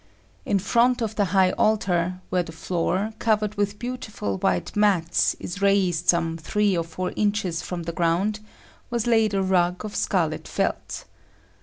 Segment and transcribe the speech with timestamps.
[0.47, 5.61] In front of the high altar, where the floor, covered with beautiful white mats, is
[5.61, 8.39] raised some three or four inches from the ground,
[8.89, 11.05] was laid a rug of scarlet felt.